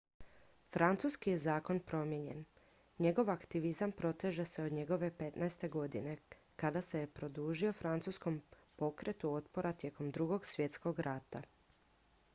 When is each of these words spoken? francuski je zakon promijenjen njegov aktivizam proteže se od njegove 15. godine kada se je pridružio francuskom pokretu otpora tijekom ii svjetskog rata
francuski 0.73 1.29
je 1.31 1.37
zakon 1.41 1.79
promijenjen 1.89 2.45
njegov 3.05 3.29
aktivizam 3.33 3.91
proteže 3.91 4.45
se 4.51 4.63
od 4.63 4.73
njegove 4.73 5.11
15. 5.19 5.67
godine 5.69 6.17
kada 6.55 6.81
se 6.81 6.99
je 7.01 7.07
pridružio 7.19 7.73
francuskom 7.81 8.39
pokretu 8.75 9.33
otpora 9.33 9.73
tijekom 9.83 10.07
ii 10.09 10.39
svjetskog 10.53 10.99
rata 11.09 11.41